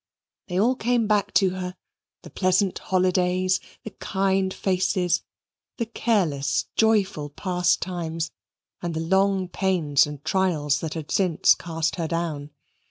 They 0.47 0.59
all 0.59 0.75
came 0.75 1.05
back 1.05 1.31
to 1.35 1.51
her, 1.51 1.75
the 2.23 2.31
pleasant 2.31 2.79
holidays, 2.79 3.59
the 3.83 3.91
kind 3.91 4.51
faces, 4.51 5.21
the 5.77 5.85
careless, 5.85 6.65
joyful 6.75 7.29
past 7.29 7.81
times, 7.81 8.31
and 8.81 8.95
the 8.95 8.99
long 8.99 9.47
pains 9.47 10.07
and 10.07 10.25
trials 10.25 10.79
that 10.79 10.95
had 10.95 11.11
since 11.11 11.53
cast 11.53 11.97
her 11.97 12.07
down. 12.07 12.49